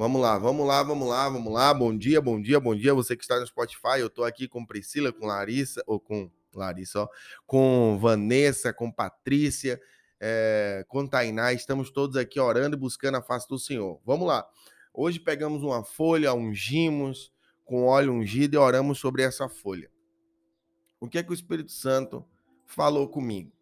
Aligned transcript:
Vamos 0.00 0.22
lá, 0.22 0.38
vamos 0.38 0.66
lá, 0.66 0.82
vamos 0.82 1.06
lá, 1.06 1.28
vamos 1.28 1.52
lá. 1.52 1.74
Bom 1.74 1.94
dia, 1.94 2.22
bom 2.22 2.40
dia, 2.40 2.58
bom 2.58 2.74
dia. 2.74 2.94
Você 2.94 3.14
que 3.14 3.22
está 3.22 3.38
no 3.38 3.46
Spotify, 3.46 3.98
eu 3.98 4.06
estou 4.06 4.24
aqui 4.24 4.48
com 4.48 4.64
Priscila, 4.64 5.12
com 5.12 5.26
Larissa, 5.26 5.82
ou 5.86 6.00
com 6.00 6.30
Larissa, 6.54 7.02
ó, 7.02 7.08
com 7.46 7.98
Vanessa, 8.00 8.72
com 8.72 8.90
Patrícia, 8.90 9.78
é, 10.18 10.86
com 10.88 11.06
Tainá. 11.06 11.52
Estamos 11.52 11.90
todos 11.90 12.16
aqui 12.16 12.40
orando 12.40 12.78
e 12.78 12.80
buscando 12.80 13.16
a 13.16 13.22
face 13.22 13.46
do 13.46 13.58
Senhor. 13.58 14.00
Vamos 14.06 14.26
lá. 14.26 14.48
Hoje 14.94 15.20
pegamos 15.20 15.62
uma 15.62 15.84
folha, 15.84 16.32
ungimos 16.32 17.30
com 17.66 17.84
óleo 17.84 18.14
ungido 18.14 18.54
e 18.54 18.56
oramos 18.56 18.98
sobre 18.98 19.22
essa 19.22 19.50
folha. 19.50 19.90
O 20.98 21.08
que 21.08 21.18
é 21.18 21.22
que 21.22 21.30
o 21.30 21.34
Espírito 21.34 21.72
Santo 21.72 22.24
falou 22.64 23.06
comigo? 23.06 23.52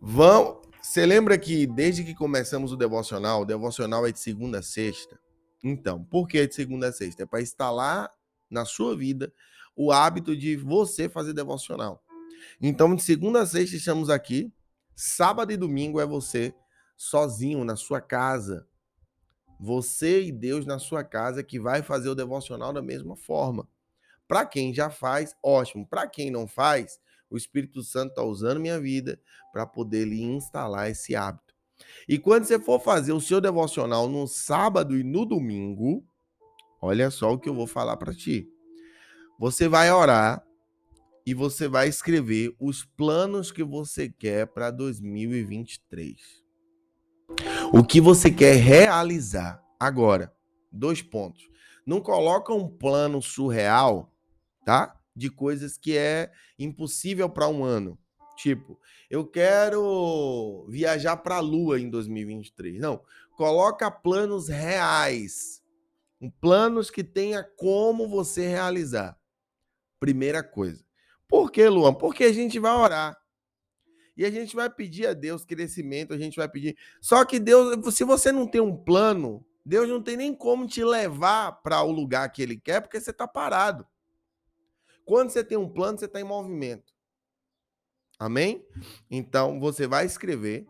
Vão. 0.00 0.62
Você 0.80 1.04
lembra 1.04 1.36
que 1.36 1.66
desde 1.66 2.02
que 2.02 2.14
começamos 2.14 2.72
o 2.72 2.78
devocional, 2.78 3.42
o 3.42 3.44
devocional 3.44 4.06
é 4.06 4.12
de 4.12 4.18
segunda 4.18 4.60
a 4.60 4.62
sexta, 4.62 5.22
então, 5.64 6.04
por 6.04 6.28
que 6.28 6.46
de 6.46 6.54
segunda 6.54 6.88
a 6.88 6.92
sexta? 6.92 7.22
É 7.22 7.26
para 7.26 7.40
instalar 7.40 8.10
na 8.50 8.66
sua 8.66 8.94
vida 8.94 9.32
o 9.74 9.90
hábito 9.90 10.36
de 10.36 10.56
você 10.56 11.08
fazer 11.08 11.32
devocional. 11.32 12.04
Então, 12.60 12.94
de 12.94 13.02
segunda 13.02 13.40
a 13.40 13.46
sexta 13.46 13.76
estamos 13.76 14.10
aqui. 14.10 14.52
Sábado 14.94 15.50
e 15.50 15.56
domingo 15.56 15.98
é 15.98 16.06
você 16.06 16.54
sozinho 16.96 17.64
na 17.64 17.76
sua 17.76 18.00
casa. 18.00 18.68
Você 19.58 20.24
e 20.24 20.30
Deus 20.30 20.66
na 20.66 20.78
sua 20.78 21.02
casa 21.02 21.42
que 21.42 21.58
vai 21.58 21.82
fazer 21.82 22.10
o 22.10 22.14
devocional 22.14 22.72
da 22.72 22.82
mesma 22.82 23.16
forma. 23.16 23.66
Para 24.28 24.44
quem 24.44 24.72
já 24.74 24.90
faz, 24.90 25.34
ótimo. 25.42 25.86
Para 25.86 26.06
quem 26.06 26.30
não 26.30 26.46
faz, 26.46 27.00
o 27.30 27.38
Espírito 27.38 27.82
Santo 27.82 28.10
está 28.10 28.22
usando 28.22 28.60
minha 28.60 28.78
vida 28.78 29.18
para 29.50 29.66
poder 29.66 30.04
lhe 30.04 30.22
instalar 30.22 30.90
esse 30.90 31.16
hábito. 31.16 31.43
E 32.08 32.18
quando 32.18 32.44
você 32.44 32.58
for 32.58 32.80
fazer 32.80 33.12
o 33.12 33.20
seu 33.20 33.40
devocional 33.40 34.08
no 34.08 34.26
sábado 34.26 34.96
e 34.96 35.02
no 35.02 35.24
domingo, 35.24 36.04
olha 36.80 37.10
só 37.10 37.32
o 37.32 37.38
que 37.38 37.48
eu 37.48 37.54
vou 37.54 37.66
falar 37.66 37.96
para 37.96 38.14
ti. 38.14 38.48
Você 39.38 39.68
vai 39.68 39.90
orar 39.90 40.44
e 41.26 41.32
você 41.32 41.66
vai 41.66 41.88
escrever 41.88 42.54
os 42.60 42.84
planos 42.84 43.50
que 43.50 43.64
você 43.64 44.08
quer 44.08 44.46
para 44.46 44.70
2023. 44.70 46.44
O 47.72 47.82
que 47.82 48.00
você 48.00 48.30
quer 48.30 48.56
realizar 48.56 49.62
agora. 49.80 50.32
Dois 50.70 51.00
pontos. 51.00 51.48
Não 51.86 52.00
coloca 52.00 52.52
um 52.52 52.68
plano 52.68 53.22
surreal, 53.22 54.12
tá? 54.64 54.98
De 55.14 55.30
coisas 55.30 55.78
que 55.78 55.96
é 55.96 56.30
impossível 56.58 57.28
para 57.28 57.48
um 57.48 57.64
ano. 57.64 57.98
Tipo, 58.36 58.78
eu 59.08 59.26
quero 59.26 60.66
viajar 60.68 61.16
para 61.16 61.36
a 61.36 61.40
Lua 61.40 61.80
em 61.80 61.88
2023. 61.88 62.80
Não, 62.80 63.02
coloca 63.36 63.90
planos 63.90 64.48
reais. 64.48 65.62
Planos 66.40 66.90
que 66.90 67.04
tenha 67.04 67.44
como 67.44 68.08
você 68.08 68.46
realizar. 68.48 69.18
Primeira 70.00 70.42
coisa. 70.42 70.84
Por 71.28 71.50
que, 71.50 71.68
Luan? 71.68 71.94
Porque 71.94 72.24
a 72.24 72.32
gente 72.32 72.58
vai 72.58 72.72
orar. 72.72 73.16
E 74.16 74.24
a 74.24 74.30
gente 74.30 74.54
vai 74.54 74.70
pedir 74.70 75.06
a 75.06 75.12
Deus 75.12 75.44
crescimento, 75.44 76.14
a 76.14 76.18
gente 76.18 76.36
vai 76.36 76.48
pedir. 76.48 76.76
Só 77.00 77.24
que 77.24 77.40
Deus, 77.40 77.94
se 77.94 78.04
você 78.04 78.30
não 78.30 78.46
tem 78.46 78.60
um 78.60 78.76
plano, 78.76 79.44
Deus 79.64 79.88
não 79.88 80.00
tem 80.00 80.16
nem 80.16 80.34
como 80.34 80.66
te 80.66 80.84
levar 80.84 81.62
para 81.62 81.82
o 81.82 81.90
lugar 81.90 82.30
que 82.30 82.42
ele 82.42 82.56
quer, 82.56 82.80
porque 82.80 83.00
você 83.00 83.10
está 83.10 83.26
parado. 83.26 83.86
Quando 85.04 85.30
você 85.30 85.42
tem 85.42 85.58
um 85.58 85.68
plano, 85.68 85.98
você 85.98 86.04
está 86.04 86.20
em 86.20 86.24
movimento. 86.24 86.93
Amém? 88.18 88.64
Então 89.10 89.58
você 89.58 89.86
vai 89.86 90.06
escrever 90.06 90.66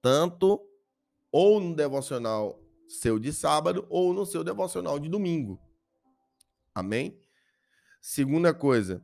tanto 0.00 0.60
ou 1.30 1.60
no 1.60 1.74
devocional 1.74 2.60
seu 2.88 3.18
de 3.18 3.32
sábado 3.32 3.86
ou 3.88 4.12
no 4.12 4.26
seu 4.26 4.44
devocional 4.44 4.98
de 4.98 5.08
domingo. 5.08 5.58
Amém? 6.74 7.18
Segunda 8.00 8.52
coisa 8.52 9.02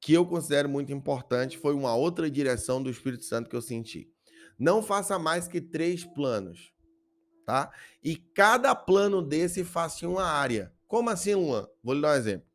que 0.00 0.14
eu 0.14 0.24
considero 0.24 0.68
muito 0.68 0.92
importante 0.92 1.58
foi 1.58 1.74
uma 1.74 1.94
outra 1.94 2.30
direção 2.30 2.82
do 2.82 2.90
Espírito 2.90 3.24
Santo 3.24 3.50
que 3.50 3.56
eu 3.56 3.60
senti. 3.60 4.10
Não 4.58 4.82
faça 4.82 5.18
mais 5.18 5.46
que 5.46 5.60
três 5.60 6.04
planos, 6.04 6.72
tá? 7.44 7.72
E 8.02 8.16
cada 8.16 8.74
plano 8.74 9.20
desse 9.20 9.62
faça 9.64 10.04
em 10.04 10.08
uma 10.08 10.24
área. 10.24 10.72
Como 10.86 11.10
assim, 11.10 11.34
Luan? 11.34 11.68
Vou 11.82 11.94
lhe 11.94 12.00
dar 12.00 12.12
um 12.12 12.18
exemplo. 12.18 12.49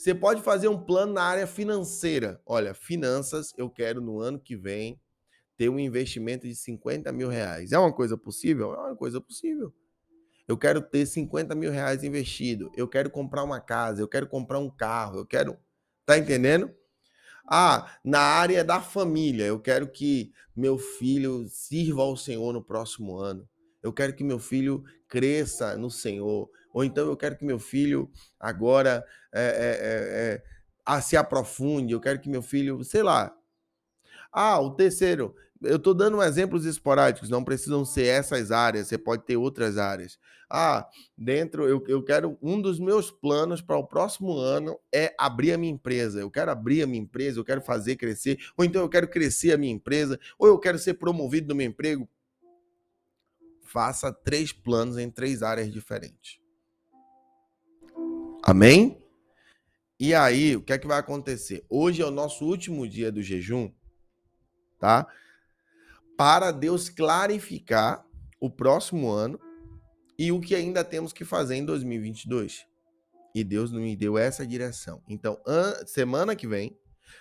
Você 0.00 0.14
pode 0.14 0.40
fazer 0.40 0.66
um 0.66 0.82
plano 0.82 1.12
na 1.12 1.22
área 1.22 1.46
financeira. 1.46 2.40
Olha, 2.46 2.72
finanças, 2.72 3.52
eu 3.58 3.68
quero 3.68 4.00
no 4.00 4.18
ano 4.18 4.40
que 4.40 4.56
vem 4.56 4.98
ter 5.58 5.68
um 5.68 5.78
investimento 5.78 6.48
de 6.48 6.54
50 6.54 7.12
mil 7.12 7.28
reais. 7.28 7.70
É 7.70 7.78
uma 7.78 7.92
coisa 7.92 8.16
possível? 8.16 8.72
É 8.72 8.78
uma 8.78 8.96
coisa 8.96 9.20
possível. 9.20 9.74
Eu 10.48 10.56
quero 10.56 10.80
ter 10.80 11.04
50 11.04 11.54
mil 11.54 11.70
reais 11.70 12.02
investido. 12.02 12.72
Eu 12.74 12.88
quero 12.88 13.10
comprar 13.10 13.44
uma 13.44 13.60
casa. 13.60 14.00
Eu 14.00 14.08
quero 14.08 14.26
comprar 14.26 14.58
um 14.58 14.70
carro. 14.70 15.18
Eu 15.18 15.26
quero. 15.26 15.58
Tá 16.06 16.16
entendendo? 16.16 16.74
Ah, 17.46 17.94
na 18.02 18.20
área 18.20 18.64
da 18.64 18.80
família, 18.80 19.44
eu 19.44 19.60
quero 19.60 19.86
que 19.86 20.32
meu 20.56 20.78
filho 20.78 21.46
sirva 21.46 22.00
ao 22.00 22.16
Senhor 22.16 22.54
no 22.54 22.64
próximo 22.64 23.18
ano. 23.18 23.46
Eu 23.82 23.92
quero 23.92 24.14
que 24.14 24.24
meu 24.24 24.38
filho 24.38 24.82
cresça 25.06 25.76
no 25.76 25.90
Senhor. 25.90 26.48
Ou 26.72 26.84
então 26.84 27.06
eu 27.06 27.16
quero 27.16 27.36
que 27.36 27.44
meu 27.44 27.58
filho 27.58 28.10
agora 28.38 29.04
é, 29.32 30.42
é, 30.86 30.94
é, 30.94 31.00
se 31.00 31.16
aprofunde, 31.16 31.92
eu 31.92 32.00
quero 32.00 32.20
que 32.20 32.28
meu 32.28 32.42
filho, 32.42 32.82
sei 32.84 33.02
lá. 33.02 33.34
Ah, 34.32 34.60
o 34.60 34.70
terceiro, 34.70 35.34
eu 35.62 35.76
estou 35.76 35.92
dando 35.92 36.22
exemplos 36.22 36.64
esporádicos, 36.64 37.28
não 37.28 37.44
precisam 37.44 37.84
ser 37.84 38.06
essas 38.06 38.50
áreas, 38.50 38.88
você 38.88 38.96
pode 38.96 39.24
ter 39.24 39.36
outras 39.36 39.76
áreas. 39.76 40.18
Ah, 40.48 40.88
dentro, 41.16 41.68
eu, 41.68 41.84
eu 41.86 42.02
quero, 42.02 42.38
um 42.42 42.60
dos 42.60 42.80
meus 42.80 43.10
planos 43.10 43.60
para 43.60 43.76
o 43.76 43.86
próximo 43.86 44.36
ano 44.36 44.78
é 44.92 45.14
abrir 45.18 45.52
a 45.52 45.58
minha 45.58 45.72
empresa. 45.72 46.20
Eu 46.20 46.30
quero 46.30 46.50
abrir 46.50 46.82
a 46.82 46.86
minha 46.86 47.02
empresa, 47.02 47.38
eu 47.38 47.44
quero 47.44 47.60
fazer 47.60 47.96
crescer, 47.96 48.38
ou 48.56 48.64
então 48.64 48.82
eu 48.82 48.88
quero 48.88 49.06
crescer 49.08 49.52
a 49.52 49.58
minha 49.58 49.72
empresa, 49.72 50.18
ou 50.38 50.48
eu 50.48 50.58
quero 50.58 50.78
ser 50.78 50.94
promovido 50.94 51.48
no 51.48 51.54
meu 51.54 51.66
emprego. 51.66 52.08
Faça 53.62 54.12
três 54.12 54.52
planos 54.52 54.98
em 54.98 55.10
três 55.10 55.42
áreas 55.42 55.70
diferentes. 55.70 56.39
Amém? 58.50 59.00
E 59.96 60.12
aí, 60.12 60.56
o 60.56 60.60
que 60.60 60.72
é 60.72 60.78
que 60.78 60.88
vai 60.88 60.98
acontecer? 60.98 61.64
Hoje 61.70 62.02
é 62.02 62.04
o 62.04 62.10
nosso 62.10 62.44
último 62.44 62.88
dia 62.88 63.12
do 63.12 63.22
jejum, 63.22 63.72
tá? 64.80 65.06
Para 66.16 66.50
Deus 66.50 66.88
clarificar 66.88 68.04
o 68.40 68.50
próximo 68.50 69.08
ano 69.08 69.38
e 70.18 70.32
o 70.32 70.40
que 70.40 70.56
ainda 70.56 70.82
temos 70.82 71.12
que 71.12 71.24
fazer 71.24 71.54
em 71.54 71.64
2022. 71.64 72.66
E 73.36 73.44
Deus 73.44 73.70
me 73.70 73.94
deu 73.94 74.18
essa 74.18 74.44
direção. 74.44 75.00
Então, 75.08 75.40
semana 75.86 76.34
que 76.34 76.48
vem, 76.48 76.76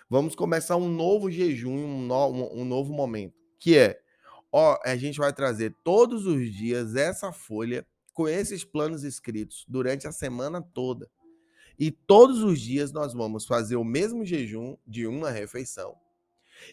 vamos 0.09 0.34
começar 0.34 0.78
um 0.78 0.89
novo 0.89 1.29
jejum, 1.29 1.75
um, 1.75 2.07
no, 2.07 2.53
um 2.56 2.66
novo 2.66 2.91
momento, 2.91 3.35
que 3.59 3.78
é, 3.78 4.01
ó, 4.51 4.79
a 4.84 4.95
gente 4.95 5.19
vai 5.19 5.31
trazer 5.31 5.75
todos 5.84 6.25
os 6.25 6.51
dias 6.51 6.95
essa 6.95 7.31
folha 7.31 7.85
com 8.16 8.28
esses 8.28 8.63
planos 8.63 9.03
escritos 9.03 9.63
durante 9.68 10.07
a 10.07 10.12
semana 10.12 10.59
toda. 10.59 11.07
E 11.79 11.91
todos 11.91 12.44
os 12.44 12.59
dias 12.59 12.91
nós 12.91 13.13
vamos 13.13 13.45
fazer 13.45 13.78
o 13.78 13.84
mesmo 13.84 14.25
jejum 14.25 14.75
de 14.85 15.07
uma 15.07 15.31
refeição 15.31 15.95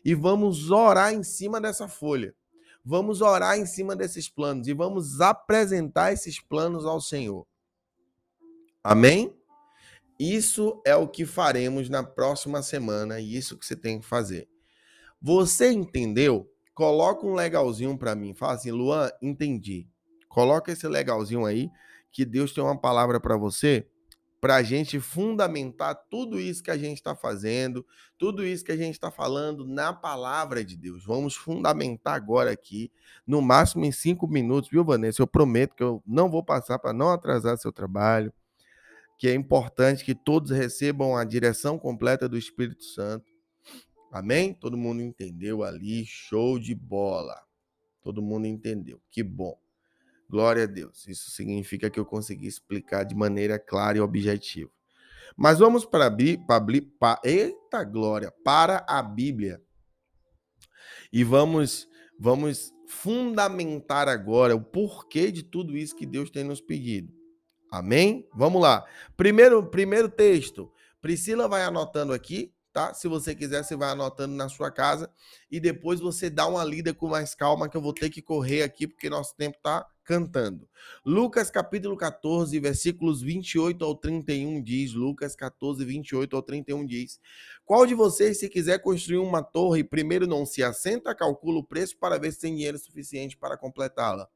e 0.04 0.14
vamos 0.14 0.70
orar 0.70 1.14
em 1.14 1.22
cima 1.22 1.60
dessa 1.60 1.86
folha. 1.86 2.34
Vamos 2.84 3.20
orar 3.20 3.58
em 3.58 3.66
cima 3.66 3.96
desses 3.96 4.28
planos 4.28 4.66
e 4.68 4.72
vamos 4.72 5.20
apresentar 5.20 6.12
esses 6.12 6.40
planos 6.40 6.84
ao 6.84 7.00
Senhor. 7.00 7.46
Amém? 8.82 9.34
Isso 10.18 10.80
é 10.84 10.94
o 10.94 11.08
que 11.08 11.26
faremos 11.26 11.88
na 11.88 12.02
próxima 12.02 12.62
semana 12.62 13.20
e 13.20 13.36
isso 13.36 13.58
que 13.58 13.66
você 13.66 13.76
tem 13.76 14.00
que 14.00 14.06
fazer. 14.06 14.48
Você 15.20 15.70
entendeu? 15.70 16.50
Coloca 16.74 17.26
um 17.26 17.34
legalzinho 17.34 17.98
para 17.98 18.14
mim. 18.14 18.34
Fala 18.34 18.54
assim, 18.54 18.70
Luan, 18.70 19.10
entendi. 19.20 19.88
Coloca 20.28 20.70
esse 20.70 20.86
legalzinho 20.86 21.44
aí, 21.44 21.70
que 22.12 22.24
Deus 22.24 22.52
tem 22.52 22.62
uma 22.62 22.78
palavra 22.78 23.18
para 23.18 23.36
você, 23.36 23.88
para 24.40 24.56
a 24.56 24.62
gente 24.62 25.00
fundamentar 25.00 25.94
tudo 26.10 26.38
isso 26.38 26.62
que 26.62 26.70
a 26.70 26.76
gente 26.76 26.98
está 26.98 27.16
fazendo, 27.16 27.84
tudo 28.18 28.44
isso 28.44 28.64
que 28.64 28.72
a 28.72 28.76
gente 28.76 28.94
está 28.94 29.10
falando 29.10 29.66
na 29.66 29.92
palavra 29.92 30.64
de 30.64 30.76
Deus. 30.76 31.04
Vamos 31.04 31.34
fundamentar 31.34 32.14
agora 32.14 32.50
aqui, 32.50 32.92
no 33.26 33.40
máximo 33.40 33.84
em 33.84 33.92
cinco 33.92 34.28
minutos, 34.28 34.70
viu, 34.70 34.84
Vanessa? 34.84 35.22
Eu 35.22 35.26
prometo 35.26 35.74
que 35.74 35.82
eu 35.82 36.02
não 36.06 36.30
vou 36.30 36.42
passar 36.42 36.78
para 36.78 36.92
não 36.92 37.10
atrasar 37.10 37.56
seu 37.58 37.72
trabalho, 37.72 38.32
que 39.18 39.28
é 39.28 39.34
importante 39.34 40.04
que 40.04 40.14
todos 40.14 40.50
recebam 40.50 41.16
a 41.16 41.24
direção 41.24 41.78
completa 41.78 42.28
do 42.28 42.36
Espírito 42.36 42.84
Santo. 42.84 43.26
Amém? 44.12 44.54
Todo 44.54 44.76
mundo 44.76 45.02
entendeu 45.02 45.62
ali? 45.62 46.04
Show 46.04 46.58
de 46.58 46.74
bola. 46.74 47.42
Todo 48.02 48.22
mundo 48.22 48.46
entendeu. 48.46 49.00
Que 49.10 49.22
bom. 49.22 49.58
Glória 50.28 50.64
a 50.64 50.66
Deus. 50.66 51.06
Isso 51.06 51.30
significa 51.30 51.88
que 51.88 52.00
eu 52.00 52.04
consegui 52.04 52.46
explicar 52.46 53.04
de 53.04 53.14
maneira 53.14 53.58
clara 53.58 53.98
e 53.98 54.00
objetiva. 54.00 54.70
Mas 55.36 55.58
vamos 55.58 55.84
para 55.84 56.06
a 56.06 56.10
Bíblia. 56.10 56.46
Eita 57.22 57.84
glória! 57.84 58.32
Para 58.44 58.84
a 58.88 59.02
Bíblia. 59.02 59.62
E 61.12 61.22
vamos 61.22 61.88
vamos 62.18 62.72
fundamentar 62.88 64.08
agora 64.08 64.54
o 64.56 64.60
porquê 64.60 65.30
de 65.30 65.42
tudo 65.42 65.76
isso 65.76 65.94
que 65.94 66.06
Deus 66.06 66.30
tem 66.30 66.44
nos 66.44 66.60
pedido. 66.60 67.12
Amém? 67.70 68.26
Vamos 68.34 68.62
lá. 68.62 68.84
Primeiro, 69.16 69.64
primeiro 69.66 70.08
texto. 70.08 70.72
Priscila 71.02 71.46
vai 71.46 71.62
anotando 71.62 72.12
aqui, 72.12 72.54
tá? 72.72 72.94
Se 72.94 73.06
você 73.06 73.34
quiser, 73.34 73.62
você 73.62 73.76
vai 73.76 73.90
anotando 73.90 74.34
na 74.34 74.48
sua 74.48 74.70
casa 74.70 75.10
e 75.50 75.60
depois 75.60 76.00
você 76.00 76.30
dá 76.30 76.46
uma 76.46 76.64
lida 76.64 76.94
com 76.94 77.08
mais 77.08 77.34
calma 77.34 77.68
que 77.68 77.76
eu 77.76 77.82
vou 77.82 77.92
ter 77.92 78.08
que 78.08 78.22
correr 78.22 78.62
aqui 78.62 78.86
porque 78.86 79.10
nosso 79.10 79.36
tempo 79.36 79.58
tá 79.62 79.86
cantando. 80.06 80.68
Lucas 81.04 81.50
capítulo 81.50 81.96
14, 81.96 82.58
versículos 82.60 83.20
28 83.20 83.84
ao 83.84 83.94
31 83.94 84.62
diz, 84.62 84.94
Lucas 84.94 85.34
14, 85.34 85.84
28 85.84 86.36
ao 86.36 86.42
31 86.42 86.86
diz: 86.86 87.20
Qual 87.64 87.84
de 87.84 87.94
vocês, 87.94 88.38
se 88.38 88.48
quiser 88.48 88.78
construir 88.78 89.18
uma 89.18 89.42
torre, 89.42 89.82
primeiro 89.82 90.26
não 90.26 90.46
se 90.46 90.62
assenta, 90.62 91.14
calcula 91.14 91.58
o 91.58 91.64
preço 91.64 91.98
para 91.98 92.18
ver 92.18 92.32
se 92.32 92.40
tem 92.40 92.54
dinheiro 92.54 92.78
suficiente 92.78 93.36
para 93.36 93.58
completá-la? 93.58 94.28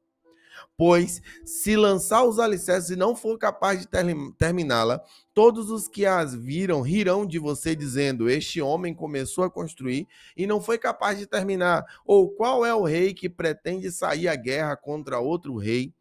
Pois, 0.77 1.21
se 1.45 1.75
lançar 1.75 2.23
os 2.23 2.39
alicerces 2.39 2.89
e 2.89 2.95
não 2.95 3.15
for 3.15 3.37
capaz 3.37 3.79
de 3.79 3.87
ter 3.87 4.05
terminá-la, 4.37 5.01
todos 5.33 5.69
os 5.69 5.87
que 5.87 6.05
as 6.05 6.33
viram 6.33 6.81
rirão 6.81 7.25
de 7.25 7.39
você, 7.39 7.75
dizendo: 7.75 8.29
Este 8.29 8.61
homem 8.61 8.93
começou 8.93 9.43
a 9.43 9.51
construir 9.51 10.07
e 10.35 10.47
não 10.47 10.61
foi 10.61 10.77
capaz 10.77 11.17
de 11.17 11.25
terminar. 11.25 11.85
Ou 12.05 12.29
qual 12.29 12.65
é 12.65 12.73
o 12.73 12.83
rei 12.83 13.13
que 13.13 13.29
pretende 13.29 13.91
sair 13.91 14.27
à 14.27 14.35
guerra 14.35 14.75
contra 14.75 15.19
outro 15.19 15.55
rei? 15.57 15.93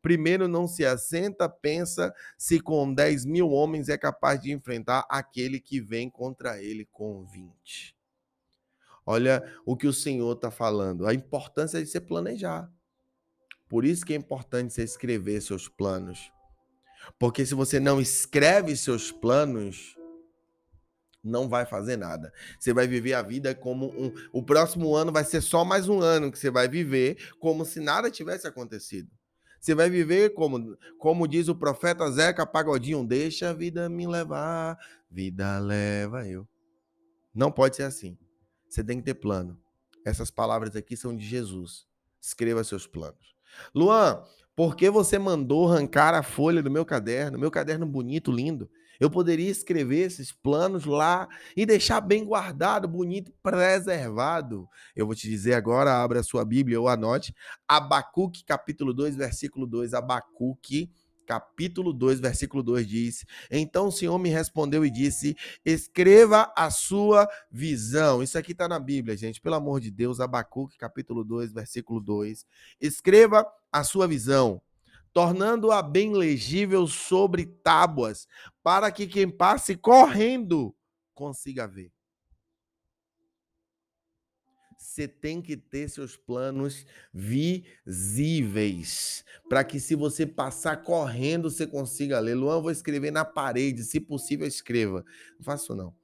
Primeiro 0.00 0.46
não 0.46 0.68
se 0.68 0.84
assenta, 0.84 1.48
pensa 1.48 2.14
se 2.36 2.60
com 2.60 2.94
10 2.94 3.24
mil 3.24 3.50
homens 3.50 3.88
é 3.88 3.98
capaz 3.98 4.40
de 4.40 4.52
enfrentar 4.52 5.04
aquele 5.10 5.58
que 5.58 5.80
vem 5.80 6.08
contra 6.08 6.62
ele 6.62 6.86
com 6.92 7.24
20. 7.24 7.96
Olha 9.04 9.42
o 9.64 9.76
que 9.76 9.86
o 9.86 9.92
Senhor 9.92 10.32
está 10.34 10.50
falando, 10.50 11.06
a 11.06 11.14
importância 11.14 11.80
de 11.82 11.88
se 11.88 12.00
planejar. 12.00 12.70
Por 13.68 13.84
isso 13.84 14.04
que 14.04 14.12
é 14.12 14.16
importante 14.16 14.72
você 14.72 14.82
escrever 14.82 15.40
seus 15.40 15.68
planos. 15.68 16.32
Porque 17.18 17.44
se 17.44 17.54
você 17.54 17.78
não 17.78 18.00
escreve 18.00 18.76
seus 18.76 19.12
planos, 19.12 19.96
não 21.22 21.48
vai 21.48 21.66
fazer 21.66 21.96
nada. 21.96 22.32
Você 22.58 22.72
vai 22.72 22.86
viver 22.86 23.14
a 23.14 23.22
vida 23.22 23.54
como 23.54 23.86
um. 23.86 24.12
O 24.32 24.42
próximo 24.42 24.94
ano 24.94 25.12
vai 25.12 25.24
ser 25.24 25.40
só 25.40 25.64
mais 25.64 25.88
um 25.88 26.00
ano 26.00 26.30
que 26.32 26.38
você 26.38 26.50
vai 26.50 26.68
viver 26.68 27.34
como 27.38 27.64
se 27.64 27.80
nada 27.80 28.10
tivesse 28.10 28.46
acontecido. 28.46 29.10
Você 29.60 29.74
vai 29.74 29.90
viver 29.90 30.30
como, 30.34 30.76
como 30.98 31.26
diz 31.26 31.48
o 31.48 31.54
profeta 31.54 32.10
Zeca 32.10 32.46
Pagodinho: 32.46 33.06
deixa 33.06 33.50
a 33.50 33.52
vida 33.52 33.88
me 33.88 34.06
levar, 34.06 34.78
vida 35.10 35.58
leva 35.58 36.26
eu. 36.26 36.48
Não 37.34 37.52
pode 37.52 37.76
ser 37.76 37.82
assim. 37.82 38.16
Você 38.68 38.82
tem 38.82 38.98
que 38.98 39.04
ter 39.04 39.14
plano. 39.14 39.60
Essas 40.04 40.30
palavras 40.30 40.74
aqui 40.76 40.96
são 40.96 41.16
de 41.16 41.26
Jesus. 41.26 41.86
Escreva 42.20 42.64
seus 42.64 42.86
planos. 42.86 43.37
Luan, 43.74 44.22
por 44.54 44.74
que 44.74 44.90
você 44.90 45.18
mandou 45.18 45.70
arrancar 45.70 46.14
a 46.14 46.22
folha 46.22 46.62
do 46.62 46.70
meu 46.70 46.84
caderno? 46.84 47.38
Meu 47.38 47.50
caderno 47.50 47.86
bonito, 47.86 48.32
lindo. 48.32 48.68
Eu 48.98 49.08
poderia 49.08 49.48
escrever 49.48 50.06
esses 50.06 50.32
planos 50.32 50.84
lá 50.84 51.28
e 51.56 51.64
deixar 51.64 52.00
bem 52.00 52.24
guardado, 52.24 52.88
bonito, 52.88 53.32
preservado. 53.42 54.68
Eu 54.96 55.06
vou 55.06 55.14
te 55.14 55.28
dizer 55.28 55.54
agora, 55.54 56.02
abra 56.02 56.20
a 56.20 56.24
sua 56.24 56.44
Bíblia 56.44 56.80
ou 56.80 56.88
anote. 56.88 57.32
Abacuque, 57.68 58.44
capítulo 58.44 58.92
2, 58.92 59.14
versículo 59.14 59.66
2. 59.66 59.94
Abacuque, 59.94 60.90
capítulo 61.28 61.92
2, 61.92 62.20
versículo 62.20 62.62
2 62.62 62.88
diz: 62.88 63.26
Então 63.50 63.88
o 63.88 63.92
Senhor 63.92 64.18
me 64.18 64.30
respondeu 64.30 64.82
e 64.82 64.90
disse: 64.90 65.36
Escreva 65.62 66.50
a 66.56 66.70
sua 66.70 67.28
visão. 67.50 68.22
Isso 68.22 68.38
aqui 68.38 68.52
está 68.52 68.66
na 68.66 68.78
Bíblia, 68.78 69.14
gente, 69.14 69.38
pelo 69.38 69.56
amor 69.56 69.78
de 69.78 69.90
Deus, 69.90 70.20
Abacuque, 70.20 70.78
capítulo 70.78 71.22
2, 71.22 71.52
versículo 71.52 72.00
2. 72.00 72.46
Escreva 72.80 73.46
a 73.70 73.84
sua 73.84 74.08
visão, 74.08 74.62
tornando-a 75.12 75.82
bem 75.82 76.14
legível 76.14 76.86
sobre 76.86 77.44
tábuas, 77.44 78.26
para 78.62 78.90
que 78.90 79.06
quem 79.06 79.28
passe 79.28 79.76
correndo 79.76 80.74
consiga 81.14 81.68
ver 81.68 81.92
você 84.98 85.06
tem 85.06 85.40
que 85.40 85.56
ter 85.56 85.88
seus 85.88 86.16
planos 86.16 86.84
visíveis, 87.14 87.94
para 89.48 89.62
que 89.62 89.78
se 89.78 89.94
você 89.94 90.26
passar 90.26 90.78
correndo, 90.78 91.48
você 91.48 91.68
consiga 91.68 92.18
ler. 92.18 92.34
Luan, 92.34 92.60
vou 92.60 92.72
escrever 92.72 93.12
na 93.12 93.24
parede, 93.24 93.84
se 93.84 94.00
possível, 94.00 94.44
escreva. 94.44 95.04
Não 95.38 95.44
faço 95.44 95.72
não. 95.76 95.94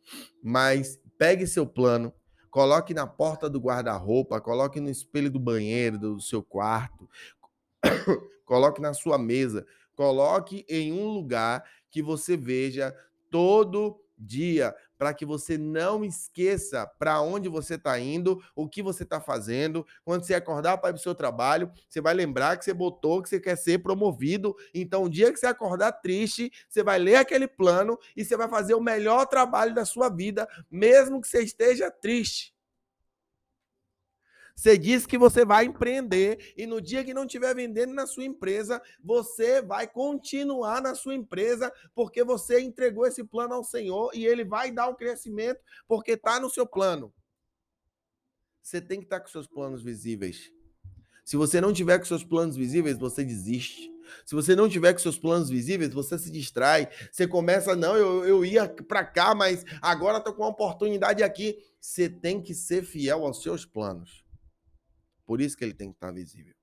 Mas 0.41 0.97
pegue 1.19 1.45
seu 1.45 1.67
plano, 1.67 2.15
coloque 2.51 2.95
na 2.95 3.05
porta 3.05 3.51
do 3.51 3.59
guarda-roupa, 3.59 4.41
coloque 4.41 4.79
no 4.79 4.89
espelho 4.89 5.29
do 5.29 5.41
banheiro, 5.41 5.99
do 5.99 6.21
seu 6.21 6.41
quarto, 6.41 7.11
coloque 8.47 8.81
na 8.81 8.95
sua 8.95 9.19
mesa, 9.19 9.67
coloque 9.97 10.65
em 10.69 10.93
um 10.93 11.09
lugar 11.09 11.65
que 11.91 12.01
você 12.01 12.37
veja 12.37 12.95
todo 13.29 14.01
dia, 14.17 14.73
para 14.99 15.13
que 15.13 15.25
você 15.25 15.59
não 15.59 16.05
esqueça 16.05 16.87
para 16.99 17.21
onde 17.21 17.49
você 17.49 17.75
está 17.75 17.99
indo, 17.99 18.43
o 18.55 18.69
que 18.69 18.83
você 18.83 19.03
está 19.03 19.21
fazendo. 19.21 19.87
Quando 20.05 20.25
você 20.25 20.35
acordar 20.35 20.79
para 20.79 20.91
ir 20.91 20.93
para 20.95 21.01
o 21.01 21.03
seu 21.03 21.15
trabalho, 21.15 21.71
você 21.89 22.01
vai 22.01 22.15
lembrar 22.15 22.57
que 22.57 22.65
você 22.65 22.73
botou 22.73 23.23
que 23.23 23.29
você 23.29 23.41
quer 23.41 23.57
ser 23.57 23.83
promovido. 23.83 24.55
Então, 24.73 25.05
o 25.05 25.09
dia 25.09 25.33
que 25.33 25.39
você 25.39 25.47
acordar 25.47 25.93
triste, 25.93 26.53
você 26.69 26.83
vai 26.83 26.99
ler 26.99 27.17
aquele 27.17 27.49
plano 27.49 27.99
e 28.17 28.25
você 28.25 28.37
vai 28.37 28.49
fazer 28.49 28.75
o 28.75 28.81
melhor 28.81 29.27
trabalho 29.27 29.75
da 29.75 29.85
sua 29.85 30.09
vida, 30.09 30.49
mesmo 30.71 31.21
que 31.21 31.29
você 31.29 31.43
esteja 31.43 31.91
triste. 31.91 32.54
Você 34.55 34.79
diz 34.79 35.05
que 35.05 35.19
você 35.19 35.45
vai 35.45 35.65
empreender 35.65 36.55
e 36.57 36.65
no 36.67 36.81
dia 36.81 37.05
que 37.05 37.13
não 37.13 37.25
estiver 37.25 37.55
vendendo 37.55 37.93
na 37.93 38.07
sua 38.07 38.25
empresa, 38.25 38.81
você 39.03 39.61
vai 39.61 39.87
continuar 39.87 40.81
na 40.81 40.95
sua 40.95 41.15
empresa 41.15 41.73
porque 41.95 42.23
você 42.23 42.61
entregou 42.61 43.07
esse 43.07 43.25
plano 43.25 43.55
ao 43.55 43.65
Senhor 43.65 44.11
e 44.15 44.25
ele 44.25 44.45
vai 44.45 44.71
dar 44.71 44.89
o 44.89 44.95
crescimento 44.95 45.61
porque 45.89 46.13
está 46.13 46.39
no 46.39 46.49
seu 46.49 46.67
plano. 46.67 47.13
Você 48.63 48.81
tem 48.81 49.01
que 49.01 49.07
estar 49.07 49.19
tá 49.19 49.25
com 49.25 49.31
seus 49.31 49.47
planos 49.47 49.83
visíveis. 49.83 50.51
Se 51.25 51.37
você 51.37 51.61
não 51.61 51.73
tiver 51.73 51.99
com 51.99 52.05
seus 52.05 52.25
planos 52.25 52.57
visíveis, 52.57 52.97
você 52.97 53.25
desiste. 53.25 53.93
Se 54.25 54.35
você 54.35 54.55
não 54.55 54.69
tiver 54.69 54.93
com 54.93 54.99
seus 54.99 55.19
planos 55.19 55.51
visíveis, 55.51 55.93
você 55.93 56.19
se 56.19 56.31
distrai. 56.31 56.89
Você 57.11 57.27
começa, 57.27 57.75
não, 57.75 57.97
eu, 57.97 58.25
eu 58.25 58.45
ia 58.45 58.69
para 58.69 59.05
cá, 59.05 59.35
mas 59.35 59.65
agora 59.83 60.19
estou 60.19 60.33
com 60.33 60.43
uma 60.43 60.51
oportunidade 60.51 61.23
aqui. 61.23 61.59
Você 61.81 62.09
tem 62.09 62.41
que 62.41 62.55
ser 62.55 62.85
fiel 62.85 63.25
aos 63.27 63.43
seus 63.43 63.65
planos. 63.65 64.24
Por 65.27 65.41
isso 65.41 65.57
que 65.57 65.65
ele 65.65 65.75
tem 65.75 65.91
que 65.91 65.97
estar 65.97 66.13
visível. 66.13 66.55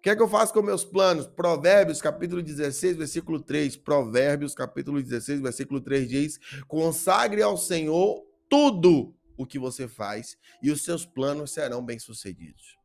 O 0.00 0.02
que 0.02 0.08
é 0.08 0.16
que 0.16 0.22
eu 0.22 0.28
faço 0.28 0.54
com 0.54 0.62
meus 0.62 0.82
planos? 0.82 1.26
Provérbios, 1.26 2.00
capítulo 2.00 2.42
16, 2.42 2.96
versículo 2.96 3.38
3. 3.38 3.76
Provérbios, 3.76 4.54
capítulo 4.54 5.02
16, 5.02 5.42
versículo 5.42 5.78
3 5.78 6.08
diz: 6.08 6.38
Consagre 6.66 7.42
ao 7.42 7.58
Senhor 7.58 8.24
tudo 8.48 9.14
o 9.36 9.44
que 9.46 9.58
você 9.58 9.86
faz 9.86 10.38
e 10.62 10.70
os 10.70 10.84
seus 10.84 11.04
planos 11.04 11.52
serão 11.52 11.84
bem-sucedidos. 11.84 12.78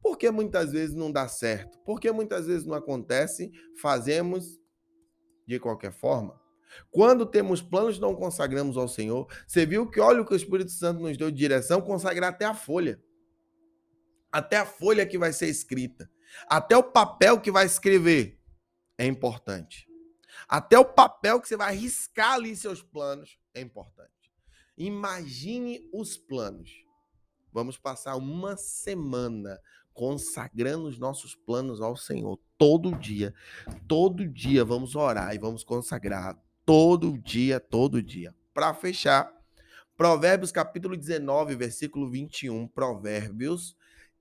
Por 0.00 0.16
que 0.16 0.30
muitas 0.30 0.70
vezes 0.70 0.94
não 0.94 1.10
dá 1.10 1.26
certo? 1.26 1.76
Por 1.80 1.98
que 1.98 2.12
muitas 2.12 2.46
vezes 2.46 2.64
não 2.64 2.74
acontece? 2.74 3.50
Fazemos 3.82 4.60
de 5.44 5.58
qualquer 5.58 5.92
forma. 5.92 6.40
Quando 6.92 7.26
temos 7.26 7.60
planos, 7.60 7.98
não 7.98 8.14
consagramos 8.14 8.76
ao 8.76 8.86
Senhor. 8.86 9.26
Você 9.44 9.66
viu 9.66 9.90
que 9.90 9.98
olha 9.98 10.22
o 10.22 10.24
que 10.24 10.34
o 10.34 10.36
Espírito 10.36 10.70
Santo 10.70 11.00
nos 11.00 11.16
deu 11.16 11.32
de 11.32 11.36
direção, 11.36 11.80
consagrar 11.80 12.30
até 12.30 12.44
a 12.44 12.54
folha 12.54 13.02
até 14.36 14.58
a 14.58 14.66
folha 14.66 15.06
que 15.06 15.16
vai 15.16 15.32
ser 15.32 15.48
escrita, 15.48 16.10
até 16.46 16.76
o 16.76 16.82
papel 16.82 17.40
que 17.40 17.50
vai 17.50 17.64
escrever 17.64 18.38
é 18.98 19.06
importante. 19.06 19.88
Até 20.46 20.78
o 20.78 20.84
papel 20.84 21.40
que 21.40 21.48
você 21.48 21.56
vai 21.56 21.74
riscar 21.74 22.34
ali 22.34 22.54
seus 22.54 22.82
planos 22.82 23.38
é 23.54 23.62
importante. 23.62 24.10
Imagine 24.76 25.88
os 25.90 26.18
planos. 26.18 26.70
Vamos 27.50 27.78
passar 27.78 28.16
uma 28.16 28.58
semana 28.58 29.58
consagrando 29.94 30.86
os 30.86 30.98
nossos 30.98 31.34
planos 31.34 31.80
ao 31.80 31.96
Senhor 31.96 32.38
todo 32.58 32.94
dia. 32.94 33.34
Todo 33.88 34.28
dia 34.28 34.66
vamos 34.66 34.94
orar 34.94 35.34
e 35.34 35.38
vamos 35.38 35.64
consagrar 35.64 36.38
todo 36.66 37.16
dia, 37.16 37.58
todo 37.58 38.02
dia. 38.02 38.34
Para 38.52 38.74
fechar, 38.74 39.32
Provérbios 39.96 40.52
capítulo 40.52 40.94
19, 40.94 41.56
versículo 41.56 42.10
21, 42.10 42.68
Provérbios 42.68 43.74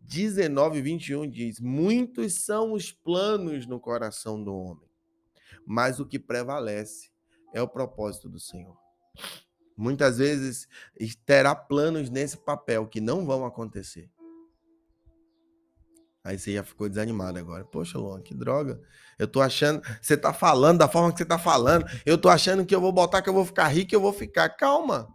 19, 0.07 0.81
21 0.81 1.29
diz: 1.29 1.59
Muitos 1.59 2.45
são 2.45 2.73
os 2.73 2.91
planos 2.91 3.65
no 3.65 3.79
coração 3.79 4.41
do 4.41 4.55
homem, 4.55 4.89
mas 5.65 5.99
o 5.99 6.05
que 6.05 6.19
prevalece 6.19 7.09
é 7.53 7.61
o 7.61 7.67
propósito 7.67 8.29
do 8.29 8.39
Senhor. 8.39 8.77
Muitas 9.77 10.19
vezes 10.19 10.67
terá 11.25 11.53
planos 11.53 12.09
nesse 12.09 12.37
papel 12.37 12.87
que 12.87 13.01
não 13.01 13.25
vão 13.25 13.45
acontecer. 13.45 14.09
Aí 16.23 16.39
você 16.39 16.53
já 16.53 16.63
ficou 16.63 16.89
desanimado 16.89 17.37
agora. 17.37 17.63
Poxa, 17.65 17.99
Luan, 17.99 18.21
que 18.21 18.33
droga. 18.33 18.81
Eu 19.19 19.27
tô 19.27 19.41
achando. 19.41 19.81
Você 20.01 20.17
tá 20.17 20.33
falando 20.33 20.79
da 20.79 20.87
forma 20.87 21.11
que 21.11 21.19
você 21.19 21.25
tá 21.25 21.37
falando. 21.37 21.85
Eu 22.03 22.17
tô 22.17 22.29
achando 22.29 22.65
que 22.65 22.73
eu 22.73 22.81
vou 22.81 22.91
botar 22.91 23.21
que 23.21 23.29
eu 23.29 23.33
vou 23.33 23.45
ficar 23.45 23.67
rico 23.67 23.93
e 23.93 23.95
eu 23.95 24.01
vou 24.01 24.13
ficar. 24.13 24.49
Calma. 24.49 25.07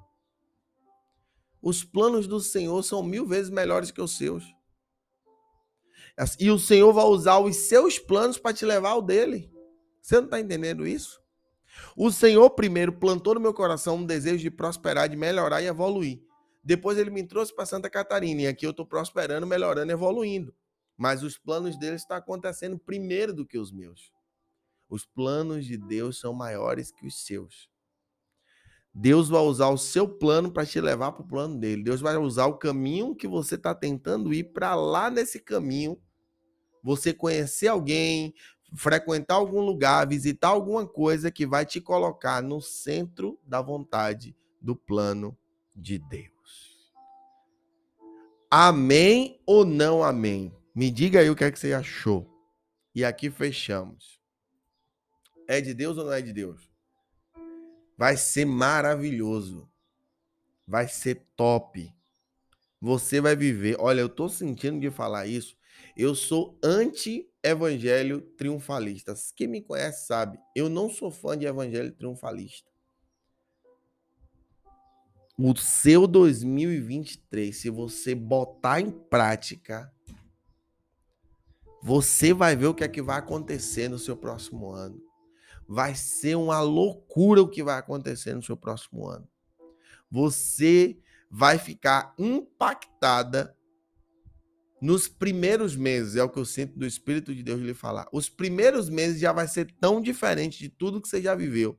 Os 1.61 1.83
planos 1.83 2.27
do 2.29 2.39
Senhor 2.39 2.83
são 2.83 3.03
mil 3.03 3.27
vezes 3.27 3.51
melhores 3.51 3.91
que 3.91 4.01
os 4.01 4.17
seus. 4.17 4.45
E 6.39 6.51
o 6.51 6.59
Senhor 6.59 6.93
vai 6.93 7.05
usar 7.05 7.39
os 7.39 7.57
seus 7.57 7.99
planos 7.99 8.39
para 8.39 8.53
te 8.53 8.65
levar 8.65 8.91
ao 8.91 9.03
dele. 9.03 9.51
Você 10.01 10.17
não 10.17 10.25
está 10.25 10.41
entendendo 10.41 10.87
isso? 10.87 11.21
O 11.97 12.11
Senhor 12.11 12.51
primeiro 12.51 12.93
plantou 12.93 13.35
no 13.35 13.41
meu 13.41 13.55
coração 13.55 13.97
um 13.97 14.05
desejo 14.05 14.39
de 14.39 14.51
prosperar, 14.51 15.09
de 15.09 15.17
melhorar 15.17 15.63
e 15.63 15.67
evoluir. 15.67 16.21
Depois 16.63 16.99
ele 16.99 17.11
me 17.11 17.27
trouxe 17.27 17.55
para 17.55 17.65
Santa 17.65 17.89
Catarina 17.89 18.43
e 18.43 18.47
aqui 18.47 18.67
eu 18.67 18.71
estou 18.71 18.85
prosperando, 18.85 19.47
melhorando, 19.47 19.91
evoluindo. 19.91 20.55
Mas 20.97 21.23
os 21.23 21.39
planos 21.39 21.79
dele 21.79 21.97
estão 21.97 22.17
acontecendo 22.17 22.79
primeiro 22.79 23.33
do 23.33 23.47
que 23.47 23.59
os 23.59 23.73
meus. 23.73 24.13
Os 24.89 25.07
planos 25.07 25.65
de 25.65 25.79
Deus 25.79 26.21
são 26.21 26.35
maiores 26.35 26.91
que 26.91 27.07
os 27.07 27.25
seus. 27.25 27.71
Deus 28.93 29.29
vai 29.29 29.41
usar 29.41 29.69
o 29.69 29.79
seu 29.79 30.09
plano 30.09 30.53
para 30.53 30.67
te 30.67 30.81
levar 30.81 31.13
para 31.13 31.23
o 31.23 31.27
plano 31.27 31.59
dele. 31.59 31.85
Deus 31.85 32.01
vai 32.01 32.17
usar 32.17 32.47
o 32.47 32.59
caminho 32.59 33.15
que 33.15 33.29
você 33.29 33.55
está 33.55 33.75
tentando 33.75 34.35
ir 34.35 34.53
para 34.53 34.75
lá 34.75 35.09
nesse 35.09 35.39
caminho. 35.39 35.97
Você 36.83 37.13
conhecer 37.13 37.69
alguém, 37.69 38.35
frequentar 38.75 39.35
algum 39.35 39.61
lugar, 39.61 40.09
visitar 40.09 40.49
alguma 40.49 40.87
coisa 40.87 41.31
que 41.31 41.47
vai 41.47 41.67
te 41.67 41.81
colocar 41.81 42.43
no 42.43 42.61
centro 42.61 43.39
da 43.45 43.61
vontade 43.61 44.37
do 44.61 44.77
plano 44.77 45.37
de 45.75 45.99
Deus. 45.99 46.93
Amém 48.51 49.41
ou 49.47 49.65
não 49.65 50.03
amém? 50.03 50.53
Me 50.75 50.91
diga 50.91 51.21
aí 51.21 51.31
o 51.31 51.37
que 51.37 51.45
é 51.45 51.51
que 51.51 51.59
você 51.59 51.73
achou. 51.73 52.29
E 52.95 53.05
aqui 53.05 53.31
fechamos. 53.31 54.21
É 55.47 55.61
de 55.61 55.75
Deus 55.75 55.99
ou 55.99 56.05
não 56.05 56.13
é 56.13 56.21
de 56.21 56.33
Deus? 56.33 56.71
Vai 57.97 58.17
ser 58.17 58.45
maravilhoso. 58.45 59.69
Vai 60.67 60.89
ser 60.89 61.27
top. 61.37 61.93
Você 62.81 63.21
vai 63.21 63.37
viver. 63.37 63.77
Olha, 63.79 64.01
eu 64.01 64.09
tô 64.09 64.29
sentindo 64.29 64.81
de 64.81 64.91
falar 64.91 65.27
isso. 65.27 65.57
Eu 66.01 66.15
sou 66.15 66.59
anti-evangelho 66.63 68.23
triunfalista. 68.23 69.15
Quem 69.37 69.47
me 69.47 69.61
conhece 69.61 70.07
sabe, 70.07 70.39
eu 70.57 70.71
não 70.71 70.89
sou 70.89 71.11
fã 71.11 71.37
de 71.37 71.45
evangelho 71.45 71.93
triunfalista. 71.93 72.71
O 75.37 75.55
seu 75.57 76.07
2023, 76.07 77.55
se 77.55 77.69
você 77.69 78.15
botar 78.15 78.81
em 78.81 78.91
prática, 78.91 79.93
você 81.83 82.33
vai 82.33 82.57
ver 82.57 82.69
o 82.69 82.75
que 82.75 82.85
é 82.85 82.89
que 82.89 83.03
vai 83.03 83.19
acontecer 83.19 83.89
no 83.89 83.99
seu 83.99 84.17
próximo 84.17 84.71
ano 84.71 85.03
vai 85.73 85.95
ser 85.95 86.35
uma 86.35 86.61
loucura 86.61 87.41
o 87.41 87.49
que 87.49 87.63
vai 87.63 87.79
acontecer 87.79 88.35
no 88.35 88.43
seu 88.43 88.57
próximo 88.57 89.07
ano. 89.07 89.29
Você 90.11 90.99
vai 91.31 91.59
ficar 91.59 92.13
impactada 92.19 93.57
nos 94.81 95.07
primeiros 95.07 95.77
meses, 95.77 96.17
é 96.17 96.23
o 96.23 96.29
que 96.31 96.39
eu 96.39 96.45
sinto 96.45 96.79
do 96.79 96.87
Espírito 96.87 97.35
de 97.35 97.43
Deus 97.43 97.61
lhe 97.61 97.75
falar. 97.75 98.09
Os 98.13 98.29
primeiros 98.29 98.89
meses 98.89 99.21
já 99.21 99.33
vai 99.33 99.47
ser 99.47 99.71
tão 99.79 100.01
diferente 100.01 100.59
de 100.59 100.71
tudo 100.71 101.01
que 101.01 101.09
você 101.09 101.21
já 101.21 101.35
viveu, 101.35 101.79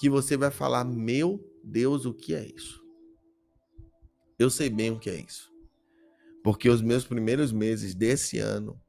que 0.00 0.10
você 0.10 0.36
vai 0.36 0.50
falar: 0.50 0.84
Meu 0.84 1.40
Deus, 1.62 2.04
o 2.04 2.12
que 2.12 2.34
é 2.34 2.44
isso? 2.46 2.84
Eu 4.38 4.50
sei 4.50 4.68
bem 4.68 4.90
o 4.90 4.98
que 4.98 5.08
é 5.08 5.14
isso. 5.14 5.50
Porque 6.42 6.68
os 6.68 6.82
meus 6.82 7.04
primeiros 7.04 7.52
meses 7.52 7.94
desse 7.94 8.38
ano 8.38 8.80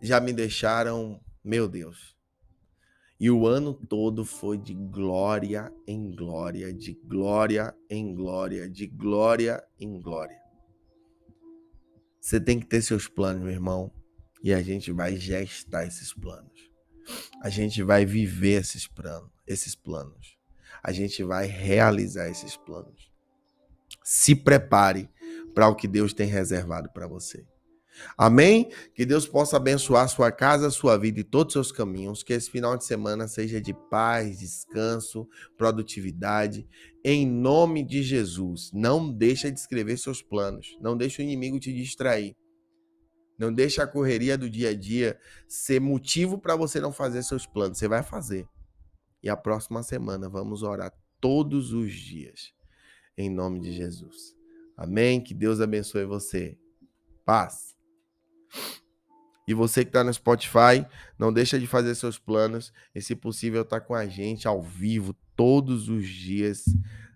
já 0.00 0.20
me 0.20 0.32
deixaram 0.32 1.20
meu 1.44 1.68
Deus. 1.68 2.16
E 3.18 3.30
o 3.30 3.46
ano 3.46 3.72
todo 3.72 4.24
foi 4.24 4.58
de 4.58 4.74
glória 4.74 5.72
em 5.86 6.14
glória, 6.14 6.72
de 6.72 6.92
glória 6.92 7.74
em 7.88 8.14
glória, 8.14 8.68
de 8.68 8.86
glória 8.86 9.64
em 9.78 10.00
glória. 10.00 10.45
Você 12.26 12.40
tem 12.40 12.58
que 12.58 12.66
ter 12.66 12.82
seus 12.82 13.06
planos, 13.06 13.40
meu 13.40 13.52
irmão, 13.52 13.88
e 14.42 14.52
a 14.52 14.60
gente 14.60 14.90
vai 14.90 15.14
gestar 15.16 15.86
esses 15.86 16.12
planos. 16.12 16.72
A 17.40 17.48
gente 17.48 17.84
vai 17.84 18.04
viver 18.04 18.60
esses 18.60 18.84
planos, 18.84 19.30
esses 19.46 19.76
planos. 19.76 20.36
A 20.82 20.90
gente 20.90 21.22
vai 21.22 21.46
realizar 21.46 22.28
esses 22.28 22.56
planos. 22.56 23.12
Se 24.02 24.34
prepare 24.34 25.08
para 25.54 25.68
o 25.68 25.76
que 25.76 25.86
Deus 25.86 26.12
tem 26.12 26.26
reservado 26.26 26.90
para 26.90 27.06
você. 27.06 27.46
Amém? 28.16 28.70
Que 28.94 29.04
Deus 29.04 29.26
possa 29.26 29.56
abençoar 29.56 30.08
sua 30.08 30.30
casa, 30.30 30.70
sua 30.70 30.96
vida 30.96 31.20
e 31.20 31.24
todos 31.24 31.54
os 31.54 31.68
seus 31.68 31.72
caminhos. 31.72 32.22
Que 32.22 32.32
esse 32.32 32.50
final 32.50 32.76
de 32.76 32.84
semana 32.84 33.28
seja 33.28 33.60
de 33.60 33.74
paz, 33.90 34.38
descanso, 34.38 35.28
produtividade. 35.56 36.66
Em 37.04 37.26
nome 37.26 37.82
de 37.84 38.02
Jesus. 38.02 38.70
Não 38.72 39.12
deixa 39.12 39.50
de 39.50 39.58
escrever 39.58 39.98
seus 39.98 40.22
planos. 40.22 40.76
Não 40.80 40.96
deixa 40.96 41.22
o 41.22 41.24
inimigo 41.24 41.58
te 41.58 41.72
distrair. 41.72 42.36
Não 43.38 43.52
deixa 43.52 43.82
a 43.82 43.86
correria 43.86 44.38
do 44.38 44.48
dia 44.48 44.70
a 44.70 44.74
dia 44.74 45.18
ser 45.46 45.80
motivo 45.80 46.38
para 46.38 46.56
você 46.56 46.80
não 46.80 46.92
fazer 46.92 47.22
seus 47.22 47.46
planos. 47.46 47.78
Você 47.78 47.86
vai 47.86 48.02
fazer. 48.02 48.48
E 49.22 49.28
a 49.28 49.36
próxima 49.36 49.82
semana 49.82 50.28
vamos 50.28 50.62
orar 50.62 50.92
todos 51.20 51.72
os 51.72 51.92
dias. 51.92 52.54
Em 53.16 53.30
nome 53.30 53.60
de 53.60 53.72
Jesus. 53.72 54.34
Amém? 54.76 55.22
Que 55.22 55.34
Deus 55.34 55.60
abençoe 55.60 56.04
você. 56.04 56.58
Paz. 57.24 57.75
E 59.46 59.54
você 59.54 59.84
que 59.84 59.90
está 59.90 60.02
no 60.02 60.12
Spotify, 60.12 60.84
não 61.18 61.32
deixa 61.32 61.58
de 61.58 61.66
fazer 61.66 61.94
seus 61.94 62.18
planos. 62.18 62.72
E 62.94 63.00
se 63.00 63.14
possível, 63.14 63.64
tá 63.64 63.80
com 63.80 63.94
a 63.94 64.06
gente 64.06 64.48
ao 64.48 64.60
vivo 64.60 65.14
todos 65.36 65.88
os 65.88 66.08
dias, 66.08 66.64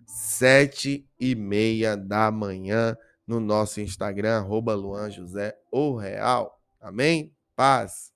sete 0.05 1.05
e 1.19 1.35
meia 1.35 1.97
da 1.97 2.31
manhã, 2.31 2.95
no 3.27 3.39
nosso 3.39 3.81
Instagram, 3.81 4.37
arroba 4.37 4.73
Luan 4.73 5.09
José, 5.09 5.57
o 5.71 5.95
Real. 5.95 6.59
Amém? 6.79 7.33
Paz. 7.55 8.10